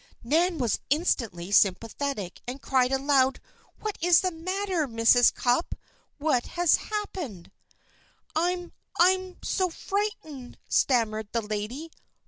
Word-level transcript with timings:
Nan 0.23 0.57
was 0.57 0.79
instantly 0.89 1.51
sympathetic, 1.51 2.41
and 2.47 2.59
cried 2.59 2.91
aloud: 2.91 3.39
"What 3.81 3.99
is 4.01 4.21
the 4.21 4.31
matter, 4.31 4.87
Mrs. 4.87 5.31
Cupp? 5.31 5.75
What 6.17 6.47
has 6.57 6.77
happened?" 6.77 7.51
"I 8.35 8.71
I'm 8.99 9.37
so 9.43 9.69
frightened," 9.69 10.57
stammered 10.67 11.27
the 11.33 11.41
lady. 11.43 11.91